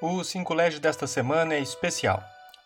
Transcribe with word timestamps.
O 0.00 0.24
5 0.24 0.52
Lege 0.52 0.80
desta 0.80 1.06
semana 1.06 1.54
é 1.54 1.60
especial. 1.60 2.22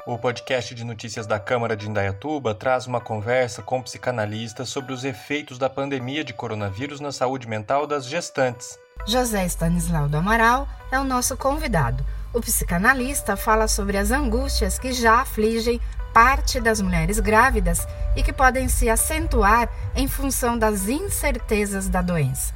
O 0.07 0.17
podcast 0.19 0.75
de 0.75 0.83
notícias 0.83 1.27
da 1.27 1.39
Câmara 1.39 1.77
de 1.77 1.89
Indaiatuba 1.89 2.55
traz 2.55 2.87
uma 2.87 3.01
conversa 3.01 3.63
com 3.63 3.83
psicanalistas 3.83 4.71
sobre 4.71 4.95
os 4.95 5.05
efeitos 5.05 5.59
da 5.59 5.69
pandemia 5.69 6.25
de 6.25 6.33
coronavírus 6.33 7.01
na 7.01 7.13
saúde 7.13 7.47
mental 7.47 7.87
das 7.87 8.07
gestantes. 8.07 8.79
José 9.07 9.45
Stanislau 9.45 10.09
do 10.09 10.17
Amaral 10.17 10.67
é 10.91 10.99
o 10.99 11.05
nosso 11.05 11.37
convidado. 11.37 12.05
O 12.33 12.41
psicanalista 12.41 13.37
fala 13.37 13.69
sobre 13.69 13.99
as 13.99 14.11
angústias 14.11 14.79
que 14.79 14.93
já 14.93 15.21
afligem 15.21 15.81
parte 16.15 16.59
das 16.59 16.81
mulheres 16.81 17.21
grávidas 17.21 17.87
e 18.17 18.23
que 18.23 18.33
podem 18.33 18.69
se 18.69 18.89
acentuar 18.89 19.69
em 19.95 20.09
função 20.09 20.59
das 20.59 20.89
incertezas 20.89 21.89
da 21.89 22.01
doença. 22.01 22.55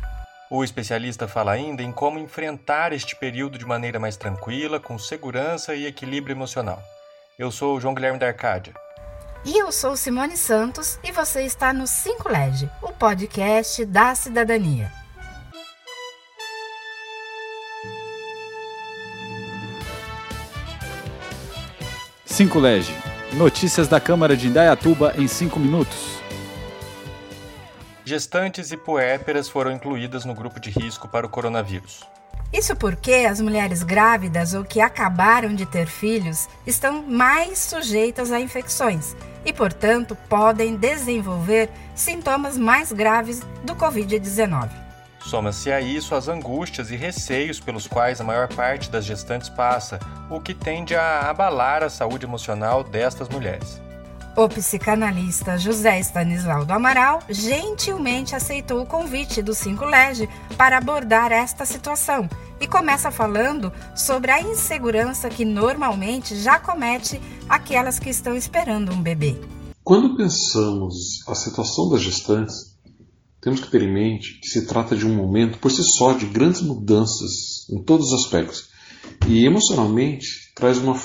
O 0.55 0.63
especialista 0.63 1.27
fala 1.27 1.53
ainda 1.53 1.83
em 1.83 1.91
como 1.91 2.19
enfrentar 2.19 2.93
este 2.93 3.17
período 3.17 3.57
de 3.57 3.65
maneira 3.65 3.99
mais 3.99 4.19
tranquila, 4.19 4.79
com 4.79 4.99
segurança 4.99 5.75
e 5.75 5.87
equilíbrio 5.87 6.35
emocional. 6.35 6.79
Eu 7.39 7.51
sou 7.51 7.75
o 7.75 7.81
João 7.81 7.95
Guilherme 7.95 8.19
da 8.19 8.27
Arcádia. 8.27 8.75
E 9.47 9.57
eu 9.57 9.73
sou 9.73 9.97
Simone 9.97 10.37
Santos 10.37 10.99
e 11.03 11.11
você 11.11 11.41
está 11.45 11.73
no 11.73 11.87
5 11.87 12.29
Lege, 12.29 12.69
o 12.83 12.93
podcast 12.93 13.83
da 13.87 14.15
cidadania. 14.15 14.93
Cinco 22.27 22.59
Lege. 22.59 22.95
Notícias 23.33 23.89
da 23.89 23.99
Câmara 23.99 24.37
de 24.37 24.49
Indaiatuba 24.49 25.15
em 25.17 25.27
5 25.27 25.59
minutos. 25.59 26.21
Gestantes 28.05 28.73
e 28.73 28.77
puérperas 28.77 29.49
foram 29.49 29.71
incluídas 29.71 30.25
no 30.25 30.35
grupo 30.35 30.59
de 30.59 30.71
risco 30.71 31.07
para 31.07 31.25
o 31.25 31.29
coronavírus. 31.29 32.01
Isso 32.53 32.75
porque 32.75 33.27
as 33.29 33.41
mulheres 33.41 33.83
grávidas 33.83 34.53
ou 34.55 34.65
que 34.65 34.81
acabaram 34.81 35.55
de 35.55 35.65
ter 35.65 35.87
filhos 35.87 36.49
estão 36.67 37.03
mais 37.03 37.59
sujeitas 37.61 38.33
a 38.33 38.41
infecções 38.41 39.17
e, 39.45 39.53
portanto, 39.53 40.17
podem 40.29 40.77
desenvolver 40.77 41.71
sintomas 41.95 42.59
mais 42.59 42.93
graves 42.93 43.41
do 43.65 43.75
Covid-19. 43.75 44.69
Soma-se 45.21 45.71
a 45.71 45.81
isso 45.81 46.17
as 46.17 46.27
angústias 46.27 46.91
e 46.91 46.97
receios 46.97 47.61
pelos 47.61 47.87
quais 47.87 48.21
a 48.21 48.25
maior 48.25 48.49
parte 48.49 48.91
das 48.91 49.05
gestantes 49.05 49.49
passa, 49.49 50.01
o 50.29 50.41
que 50.41 50.53
tende 50.53 50.97
a 50.97 51.31
abalar 51.31 51.85
a 51.85 51.89
saúde 51.89 52.27
emocional 52.27 52.83
destas 52.83 53.29
mulheres. 53.29 53.81
O 54.35 54.49
psicanalista 54.49 55.59
José 55.59 56.01
Stanislau 56.01 56.65
do 56.65 56.73
Amaral 56.73 57.23
gentilmente 57.29 58.35
aceitou 58.35 58.81
o 58.81 58.87
convite 58.87 59.43
do 59.43 59.55
Cinco 59.55 59.85
Lege 59.85 60.27
para 60.57 60.79
abordar 60.79 61.31
esta 61.31 61.67
situação 61.67 62.31
e 62.59 62.67
começa 62.67 63.11
falando 63.11 63.71
sobre 63.95 64.31
a 64.31 64.41
insegurança 64.41 65.29
que 65.29 65.45
normalmente 65.45 66.35
já 66.35 66.59
comete 66.59 67.21
aquelas 67.47 67.99
que 67.99 68.09
estão 68.09 68.35
esperando 68.35 68.91
um 68.91 69.03
bebê. 69.03 69.39
Quando 69.85 70.17
pensamos 70.17 71.21
a 71.29 71.35
situação 71.35 71.91
das 71.91 72.01
gestantes, 72.01 72.79
temos 73.39 73.61
que 73.61 73.71
ter 73.71 73.83
em 73.83 73.93
mente 73.93 74.41
que 74.41 74.49
se 74.49 74.67
trata 74.67 74.97
de 74.97 75.07
um 75.07 75.15
momento 75.15 75.59
por 75.59 75.71
si 75.71 75.83
só 75.85 76.15
de 76.15 76.25
grandes 76.25 76.63
mudanças 76.63 77.69
em 77.71 77.83
todos 77.83 78.07
os 78.07 78.25
aspectos 78.25 78.71
e 79.29 79.45
emocionalmente 79.45 80.55
traz 80.55 80.79
uma 80.79 80.99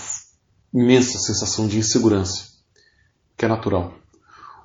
imensa 0.74 1.20
sensação 1.20 1.68
de 1.68 1.78
insegurança 1.78 2.47
que 3.38 3.46
é 3.46 3.48
natural. 3.48 3.94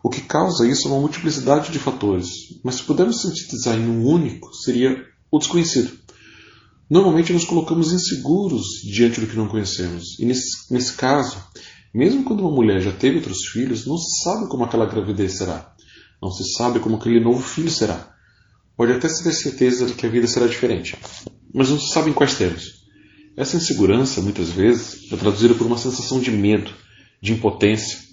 O 0.02 0.08
que 0.08 0.22
causa 0.22 0.66
isso 0.66 0.88
é 0.88 0.90
uma 0.90 1.00
multiplicidade 1.00 1.70
de 1.70 1.78
fatores, 1.78 2.58
mas 2.64 2.76
se 2.76 2.82
pudermos 2.82 3.20
sintetizar 3.20 3.76
em 3.76 3.86
um 3.86 4.04
único, 4.04 4.52
seria 4.54 5.06
o 5.30 5.38
desconhecido. 5.38 5.92
Normalmente 6.90 7.32
nos 7.32 7.44
colocamos 7.44 7.92
inseguros 7.92 8.82
diante 8.82 9.20
do 9.20 9.26
que 9.26 9.36
não 9.36 9.48
conhecemos, 9.48 10.18
e 10.18 10.24
nesse, 10.24 10.72
nesse 10.72 10.94
caso, 10.94 11.36
mesmo 11.94 12.24
quando 12.24 12.40
uma 12.40 12.50
mulher 12.50 12.80
já 12.80 12.90
teve 12.90 13.16
outros 13.16 13.46
filhos, 13.46 13.86
não 13.86 13.96
se 13.96 14.24
sabe 14.24 14.48
como 14.48 14.64
aquela 14.64 14.86
gravidez 14.86 15.34
será, 15.38 15.74
não 16.20 16.30
se 16.30 16.52
sabe 16.52 16.80
como 16.80 16.96
aquele 16.96 17.20
novo 17.20 17.40
filho 17.40 17.70
será. 17.70 18.12
Pode 18.76 18.92
até 18.92 19.08
se 19.08 19.22
ter 19.22 19.32
certeza 19.32 19.86
de 19.86 19.94
que 19.94 20.06
a 20.06 20.08
vida 20.08 20.26
será 20.26 20.46
diferente, 20.46 20.96
mas 21.54 21.68
não 21.68 21.78
se 21.78 21.92
sabe 21.92 22.10
em 22.10 22.14
quais 22.14 22.34
termos. 22.34 22.82
Essa 23.36 23.56
insegurança, 23.56 24.20
muitas 24.20 24.50
vezes, 24.50 25.10
é 25.12 25.16
traduzida 25.16 25.54
por 25.54 25.66
uma 25.66 25.78
sensação 25.78 26.20
de 26.20 26.30
medo, 26.30 26.70
de 27.20 27.32
impotência, 27.32 28.11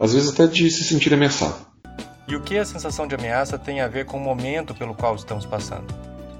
às 0.00 0.14
vezes 0.14 0.30
até 0.30 0.46
de 0.46 0.70
se 0.70 0.82
sentir 0.82 1.12
ameaçado. 1.12 1.66
E 2.26 2.34
o 2.34 2.40
que 2.40 2.56
a 2.56 2.64
sensação 2.64 3.06
de 3.06 3.14
ameaça 3.14 3.58
tem 3.58 3.80
a 3.82 3.88
ver 3.88 4.06
com 4.06 4.16
o 4.16 4.20
momento 4.20 4.74
pelo 4.74 4.94
qual 4.94 5.14
estamos 5.14 5.44
passando? 5.44 5.92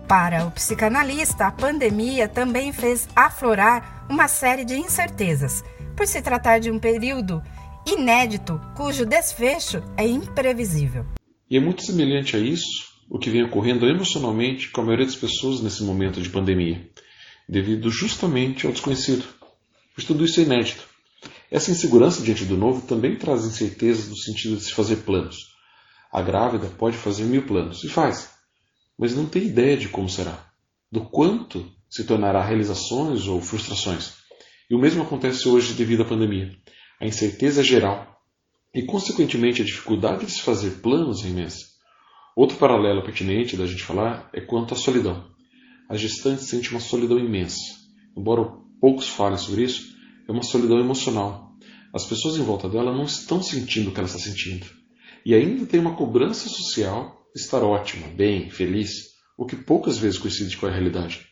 Para 0.08 0.46
o 0.46 0.50
psicanalista, 0.50 1.46
a 1.46 1.52
pandemia 1.52 2.26
também 2.26 2.72
fez 2.72 3.06
aflorar 3.14 4.06
uma 4.08 4.26
série 4.26 4.64
de 4.64 4.76
incertezas, 4.76 5.62
por 5.96 6.06
se 6.06 6.22
tratar 6.22 6.58
de 6.58 6.70
um 6.70 6.78
período 6.78 7.42
inédito 7.86 8.60
cujo 8.76 9.04
desfecho 9.04 9.82
é 9.96 10.06
imprevisível. 10.06 11.04
E 11.48 11.56
é 11.56 11.60
muito 11.60 11.82
semelhante 11.82 12.36
a 12.36 12.38
isso 12.38 12.90
o 13.08 13.18
que 13.18 13.30
vem 13.30 13.42
ocorrendo 13.42 13.86
emocionalmente 13.86 14.70
com 14.70 14.80
a 14.80 14.84
maioria 14.84 15.06
das 15.06 15.16
pessoas 15.16 15.60
nesse 15.60 15.82
momento 15.82 16.20
de 16.22 16.30
pandemia, 16.30 16.88
devido 17.48 17.90
justamente 17.90 18.66
ao 18.66 18.72
desconhecido, 18.72 19.24
pois 19.94 20.06
tudo 20.06 20.24
isso 20.24 20.40
é 20.40 20.44
inédito. 20.44 20.89
Essa 21.50 21.72
insegurança 21.72 22.22
diante 22.22 22.44
do 22.44 22.56
novo 22.56 22.86
também 22.86 23.16
traz 23.16 23.44
incertezas 23.44 24.08
no 24.08 24.16
sentido 24.16 24.56
de 24.56 24.62
se 24.62 24.72
fazer 24.72 24.96
planos. 24.98 25.48
A 26.12 26.22
grávida 26.22 26.68
pode 26.68 26.96
fazer 26.96 27.24
mil 27.24 27.44
planos, 27.44 27.82
e 27.82 27.88
faz, 27.88 28.30
mas 28.96 29.16
não 29.16 29.26
tem 29.26 29.44
ideia 29.44 29.76
de 29.76 29.88
como 29.88 30.08
será, 30.08 30.52
do 30.92 31.04
quanto 31.04 31.68
se 31.88 32.04
tornará 32.04 32.44
realizações 32.44 33.26
ou 33.26 33.40
frustrações. 33.40 34.14
E 34.70 34.74
o 34.74 34.78
mesmo 34.78 35.02
acontece 35.02 35.48
hoje 35.48 35.74
devido 35.74 36.02
à 36.02 36.04
pandemia. 36.04 36.56
A 37.00 37.06
incerteza 37.06 37.62
é 37.62 37.64
geral 37.64 38.20
e, 38.72 38.82
consequentemente, 38.82 39.62
a 39.62 39.64
dificuldade 39.64 40.26
de 40.26 40.30
se 40.30 40.42
fazer 40.42 40.80
planos 40.80 41.24
é 41.24 41.28
imensa. 41.28 41.66
Outro 42.36 42.56
paralelo 42.58 43.02
pertinente 43.02 43.56
da 43.56 43.66
gente 43.66 43.82
falar 43.82 44.30
é 44.32 44.40
quanto 44.40 44.74
à 44.74 44.76
solidão. 44.76 45.28
A 45.88 45.96
gestante 45.96 46.44
sente 46.44 46.70
uma 46.70 46.78
solidão 46.78 47.18
imensa. 47.18 47.74
Embora 48.16 48.52
poucos 48.80 49.08
falem 49.08 49.38
sobre 49.38 49.64
isso, 49.64 49.99
é 50.30 50.32
uma 50.32 50.44
solidão 50.44 50.78
emocional. 50.78 51.56
As 51.92 52.04
pessoas 52.04 52.36
em 52.36 52.44
volta 52.44 52.68
dela 52.68 52.94
não 52.96 53.02
estão 53.02 53.42
sentindo 53.42 53.90
o 53.90 53.92
que 53.92 53.98
ela 53.98 54.06
está 54.06 54.20
sentindo. 54.20 54.64
E 55.26 55.34
ainda 55.34 55.66
tem 55.66 55.80
uma 55.80 55.96
cobrança 55.96 56.48
social 56.48 57.28
estar 57.34 57.64
ótima, 57.64 58.06
bem, 58.06 58.48
feliz, 58.48 59.10
o 59.36 59.44
que 59.44 59.56
poucas 59.56 59.98
vezes 59.98 60.18
coincide 60.18 60.56
com 60.56 60.66
a 60.66 60.70
realidade. 60.70 61.26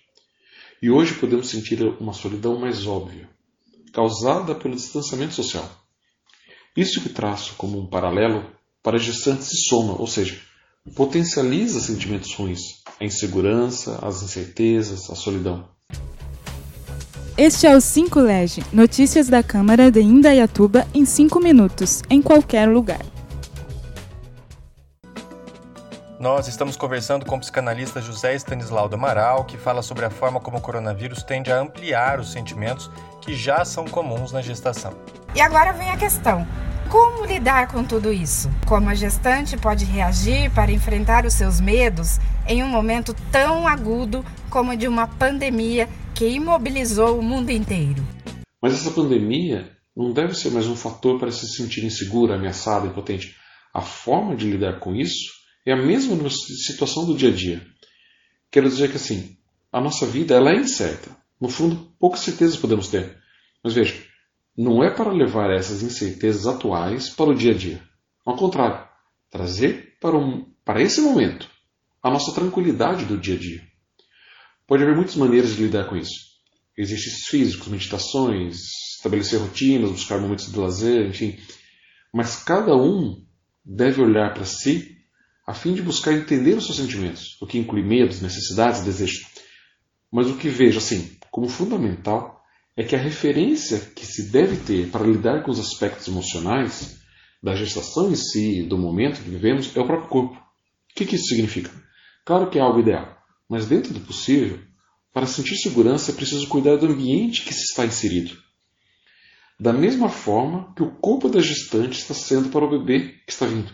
E 0.82 0.90
hoje 0.90 1.14
podemos 1.14 1.48
sentir 1.48 1.80
uma 2.00 2.12
solidão 2.12 2.58
mais 2.58 2.88
óbvia, 2.88 3.30
causada 3.92 4.52
pelo 4.52 4.74
distanciamento 4.74 5.34
social. 5.34 5.70
Isso 6.76 7.00
que 7.00 7.08
traço 7.08 7.54
como 7.56 7.78
um 7.78 7.86
paralelo 7.86 8.50
para 8.82 8.96
a 8.96 9.00
gestante 9.00 9.44
se 9.44 9.68
soma, 9.68 9.94
ou 9.96 10.08
seja, 10.08 10.40
potencializa 10.96 11.80
sentimentos 11.80 12.34
ruins, 12.34 12.82
a 12.98 13.04
insegurança, 13.04 14.04
as 14.04 14.24
incertezas, 14.24 15.08
a 15.08 15.14
solidão. 15.14 15.77
Este 17.38 17.68
é 17.68 17.76
o 17.76 17.80
5 17.80 18.18
Lege, 18.18 18.64
notícias 18.72 19.28
da 19.28 19.44
Câmara 19.44 19.92
de 19.92 20.00
Indaiatuba 20.00 20.84
em 20.92 21.04
5 21.04 21.38
minutos, 21.38 22.02
em 22.10 22.20
qualquer 22.20 22.68
lugar. 22.68 22.98
Nós 26.18 26.48
estamos 26.48 26.76
conversando 26.76 27.24
com 27.24 27.36
o 27.36 27.38
psicanalista 27.38 28.00
José 28.00 28.34
Stanislau 28.34 28.88
do 28.88 28.96
Amaral, 28.96 29.44
que 29.44 29.56
fala 29.56 29.82
sobre 29.82 30.04
a 30.04 30.10
forma 30.10 30.40
como 30.40 30.58
o 30.58 30.60
coronavírus 30.60 31.22
tende 31.22 31.52
a 31.52 31.60
ampliar 31.60 32.18
os 32.18 32.32
sentimentos 32.32 32.90
que 33.20 33.36
já 33.36 33.64
são 33.64 33.84
comuns 33.84 34.32
na 34.32 34.42
gestação. 34.42 34.92
E 35.32 35.40
agora 35.40 35.72
vem 35.72 35.90
a 35.90 35.96
questão: 35.96 36.44
como 36.90 37.24
lidar 37.24 37.68
com 37.68 37.84
tudo 37.84 38.12
isso? 38.12 38.50
Como 38.66 38.90
a 38.90 38.96
gestante 38.96 39.56
pode 39.56 39.84
reagir 39.84 40.50
para 40.50 40.72
enfrentar 40.72 41.24
os 41.24 41.34
seus 41.34 41.60
medos 41.60 42.18
em 42.48 42.64
um 42.64 42.68
momento 42.68 43.14
tão 43.30 43.68
agudo 43.68 44.24
como 44.50 44.72
o 44.72 44.76
de 44.76 44.88
uma 44.88 45.06
pandemia 45.06 45.88
que 46.18 46.26
imobilizou 46.26 47.20
o 47.20 47.22
mundo 47.22 47.50
inteiro. 47.50 48.04
Mas 48.60 48.74
essa 48.74 48.90
pandemia 48.90 49.70
não 49.96 50.12
deve 50.12 50.34
ser 50.34 50.50
mais 50.50 50.66
um 50.66 50.74
fator 50.74 51.16
para 51.16 51.30
se 51.30 51.46
sentir 51.46 51.84
inseguro, 51.84 52.32
ameaçado, 52.32 52.88
impotente. 52.88 53.36
A 53.72 53.80
forma 53.80 54.34
de 54.34 54.50
lidar 54.50 54.80
com 54.80 54.96
isso 54.96 55.30
é 55.64 55.72
a 55.72 55.76
mesma 55.76 56.28
situação 56.28 57.06
do 57.06 57.16
dia 57.16 57.28
a 57.28 57.32
dia. 57.32 57.64
Quero 58.50 58.68
dizer 58.68 58.90
que 58.90 58.96
assim, 58.96 59.36
a 59.70 59.80
nossa 59.80 60.06
vida 60.06 60.34
ela 60.34 60.50
é 60.50 60.56
incerta. 60.56 61.16
No 61.40 61.48
fundo, 61.48 61.88
poucas 62.00 62.18
certezas 62.18 62.56
podemos 62.56 62.88
ter. 62.88 63.16
Mas 63.62 63.74
veja, 63.74 63.94
não 64.56 64.82
é 64.82 64.90
para 64.90 65.12
levar 65.12 65.52
essas 65.52 65.84
incertezas 65.84 66.48
atuais 66.48 67.08
para 67.08 67.30
o 67.30 67.34
dia 67.34 67.52
a 67.52 67.56
dia. 67.56 67.80
Ao 68.26 68.34
contrário, 68.34 68.88
trazer 69.30 69.96
para, 70.00 70.18
um, 70.18 70.52
para 70.64 70.82
esse 70.82 71.00
momento 71.00 71.48
a 72.02 72.10
nossa 72.10 72.34
tranquilidade 72.34 73.04
do 73.04 73.16
dia 73.16 73.36
a 73.36 73.38
dia. 73.38 73.67
Pode 74.68 74.82
haver 74.82 74.94
muitas 74.94 75.16
maneiras 75.16 75.56
de 75.56 75.62
lidar 75.62 75.88
com 75.88 75.96
isso. 75.96 76.28
Exercícios 76.76 77.26
físicos, 77.28 77.68
meditações, 77.68 78.58
estabelecer 78.96 79.40
rotinas, 79.40 79.90
buscar 79.90 80.20
momentos 80.20 80.52
de 80.52 80.58
lazer, 80.58 81.06
enfim. 81.08 81.38
Mas 82.12 82.36
cada 82.36 82.76
um 82.76 83.24
deve 83.64 84.02
olhar 84.02 84.34
para 84.34 84.44
si 84.44 84.98
a 85.46 85.54
fim 85.54 85.72
de 85.72 85.80
buscar 85.80 86.12
entender 86.12 86.54
os 86.54 86.66
seus 86.66 86.76
sentimentos, 86.76 87.40
o 87.40 87.46
que 87.46 87.56
inclui 87.56 87.82
medos, 87.82 88.20
necessidades, 88.20 88.82
desejos. 88.82 89.26
Mas 90.12 90.28
o 90.28 90.36
que 90.36 90.50
vejo, 90.50 90.76
assim, 90.76 91.16
como 91.30 91.48
fundamental 91.48 92.42
é 92.76 92.84
que 92.84 92.94
a 92.94 92.98
referência 92.98 93.80
que 93.96 94.04
se 94.04 94.30
deve 94.30 94.56
ter 94.58 94.90
para 94.90 95.06
lidar 95.06 95.42
com 95.42 95.50
os 95.50 95.58
aspectos 95.58 96.06
emocionais 96.08 97.00
da 97.42 97.54
gestação 97.54 98.10
em 98.10 98.16
si, 98.16 98.62
do 98.64 98.76
momento 98.76 99.22
que 99.22 99.30
vivemos, 99.30 99.74
é 99.74 99.80
o 99.80 99.86
próprio 99.86 100.10
corpo. 100.10 100.34
O 100.36 100.94
que, 100.94 101.06
que 101.06 101.16
isso 101.16 101.28
significa? 101.28 101.70
Claro 102.26 102.50
que 102.50 102.58
é 102.58 102.60
algo 102.60 102.80
ideal, 102.80 103.17
mas 103.48 103.66
dentro 103.66 103.94
do 103.94 104.00
possível, 104.00 104.60
para 105.12 105.26
sentir 105.26 105.56
segurança 105.56 106.12
é 106.12 106.14
preciso 106.14 106.46
cuidar 106.48 106.76
do 106.76 106.86
ambiente 106.86 107.44
que 107.44 107.54
se 107.54 107.64
está 107.64 107.86
inserido. 107.86 108.36
Da 109.58 109.72
mesma 109.72 110.08
forma 110.08 110.72
que 110.76 110.82
o 110.82 110.94
corpo 110.96 111.28
da 111.28 111.40
gestante 111.40 111.98
está 111.98 112.14
sendo 112.14 112.50
para 112.50 112.64
o 112.64 112.70
bebê 112.70 113.14
que 113.26 113.32
está 113.32 113.46
vindo. 113.46 113.72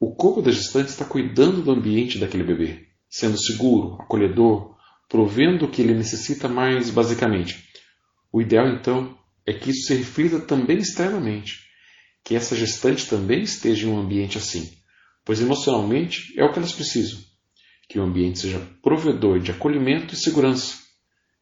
O 0.00 0.14
corpo 0.14 0.40
da 0.40 0.50
gestante 0.50 0.88
está 0.88 1.04
cuidando 1.04 1.60
do 1.60 1.72
ambiente 1.72 2.18
daquele 2.18 2.44
bebê, 2.44 2.86
sendo 3.10 3.36
seguro, 3.36 4.00
acolhedor, 4.00 4.76
provendo 5.08 5.64
o 5.64 5.70
que 5.70 5.82
ele 5.82 5.92
necessita 5.92 6.48
mais 6.48 6.88
basicamente. 6.88 7.68
O 8.32 8.40
ideal, 8.40 8.68
então, 8.68 9.18
é 9.44 9.52
que 9.52 9.70
isso 9.70 9.88
se 9.88 9.94
reflita 9.94 10.38
também 10.38 10.78
externamente, 10.78 11.64
que 12.22 12.36
essa 12.36 12.54
gestante 12.54 13.06
também 13.06 13.42
esteja 13.42 13.86
em 13.86 13.90
um 13.90 13.98
ambiente 13.98 14.38
assim, 14.38 14.70
pois 15.24 15.40
emocionalmente 15.40 16.32
é 16.38 16.44
o 16.44 16.52
que 16.52 16.58
elas 16.58 16.72
precisam, 16.72 17.18
que 17.88 17.98
o 17.98 18.02
ambiente 18.02 18.40
seja 18.40 18.60
provedor 18.82 19.40
de 19.40 19.50
acolhimento 19.50 20.14
e 20.14 20.16
segurança. 20.16 20.76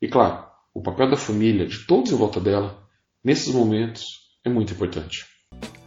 E 0.01 0.09
claro, 0.09 0.47
o 0.73 0.83
papel 0.83 1.11
da 1.11 1.17
família, 1.17 1.67
de 1.67 1.87
todos 1.87 2.13
em 2.13 2.17
volta 2.17 2.39
dela, 2.41 2.87
nesses 3.25 3.53
momentos, 3.53 4.05
é 4.45 4.49
muito 4.49 4.73
importante. 4.73 5.25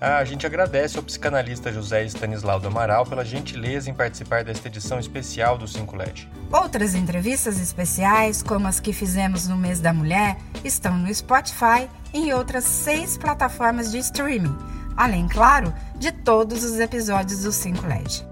Ah, 0.01 0.17
a 0.17 0.23
gente 0.23 0.45
agradece 0.45 0.97
ao 0.97 1.03
psicanalista 1.03 1.71
José 1.73 2.05
Stanislau 2.05 2.59
do 2.59 2.67
Amaral 2.67 3.05
pela 3.05 3.25
gentileza 3.25 3.89
em 3.89 3.93
participar 3.93 4.43
desta 4.43 4.69
edição 4.69 4.97
especial 4.97 5.57
do 5.57 5.67
5 5.67 5.95
LED. 5.95 6.29
Outras 6.51 6.95
entrevistas 6.95 7.59
especiais, 7.59 8.41
como 8.41 8.67
as 8.67 8.79
que 8.79 8.93
fizemos 8.93 9.47
no 9.47 9.57
mês 9.57 9.81
da 9.81 9.93
mulher, 9.93 10.37
estão 10.63 10.97
no 10.97 11.13
Spotify 11.13 11.89
e 12.13 12.19
em 12.19 12.33
outras 12.33 12.63
seis 12.63 13.17
plataformas 13.17 13.91
de 13.91 13.99
streaming, 13.99 14.55
além, 14.95 15.27
claro, 15.27 15.73
de 15.97 16.11
todos 16.11 16.63
os 16.63 16.79
episódios 16.79 17.43
do 17.43 17.51
5 17.51 17.85
LED. 17.85 18.28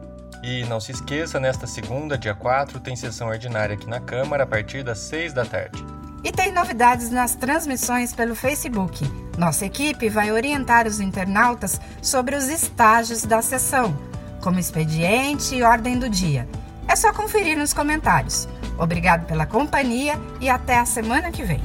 E 0.47 0.63
não 0.63 0.79
se 0.79 0.93
esqueça, 0.93 1.41
nesta 1.41 1.67
segunda, 1.67 2.17
dia 2.17 2.33
4, 2.33 2.79
tem 2.79 2.95
sessão 2.95 3.27
ordinária 3.27 3.75
aqui 3.75 3.85
na 3.85 3.99
Câmara 3.99 4.45
a 4.45 4.47
partir 4.47 4.81
das 4.81 4.99
6 4.99 5.33
da 5.33 5.43
tarde. 5.43 5.83
E 6.23 6.31
tem 6.31 6.53
novidades 6.53 7.09
nas 7.09 7.35
transmissões 7.35 8.13
pelo 8.13 8.33
Facebook. 8.33 9.03
Nossa 9.37 9.65
equipe 9.65 10.07
vai 10.07 10.31
orientar 10.31 10.87
os 10.87 11.01
internautas 11.01 11.81
sobre 12.01 12.33
os 12.33 12.47
estágios 12.47 13.23
da 13.23 13.41
sessão, 13.41 13.93
como 14.41 14.57
expediente 14.57 15.53
e 15.53 15.63
ordem 15.63 15.99
do 15.99 16.07
dia. 16.07 16.47
É 16.87 16.95
só 16.95 17.11
conferir 17.11 17.57
nos 17.57 17.73
comentários. 17.73 18.47
Obrigado 18.79 19.25
pela 19.25 19.45
companhia 19.45 20.17
e 20.39 20.49
até 20.49 20.77
a 20.77 20.85
semana 20.85 21.29
que 21.29 21.43
vem. 21.43 21.59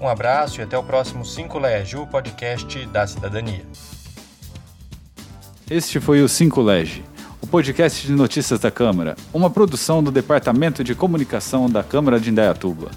Um 0.00 0.08
abraço 0.08 0.60
e 0.60 0.64
até 0.64 0.76
o 0.76 0.82
próximo 0.82 1.24
5 1.24 1.56
Lege, 1.60 1.96
o 1.96 2.08
podcast 2.08 2.86
da 2.86 3.06
cidadania. 3.06 3.64
Este 5.70 6.00
foi 6.00 6.20
o 6.20 6.28
5 6.28 6.60
Lege, 6.60 7.04
o 7.09 7.09
podcast 7.50 8.06
de 8.06 8.12
notícias 8.12 8.60
da 8.60 8.70
Câmara, 8.70 9.16
uma 9.34 9.50
produção 9.50 10.00
do 10.00 10.12
Departamento 10.12 10.84
de 10.84 10.94
Comunicação 10.94 11.68
da 11.68 11.82
Câmara 11.82 12.20
de 12.20 12.30
Indaiatuba. 12.30 12.92